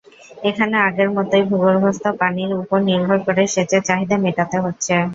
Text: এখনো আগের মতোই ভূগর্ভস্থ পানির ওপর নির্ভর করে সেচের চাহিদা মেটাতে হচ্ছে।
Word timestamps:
এখনো 0.43 0.77
আগের 0.87 1.09
মতোই 1.15 1.43
ভূগর্ভস্থ 1.49 2.03
পানির 2.19 2.51
ওপর 2.59 2.79
নির্ভর 2.89 3.17
করে 3.25 3.43
সেচের 3.53 3.81
চাহিদা 3.87 4.15
মেটাতে 4.23 4.57
হচ্ছে। 4.65 4.95